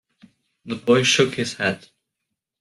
[0.65, 1.87] The boy shook his head.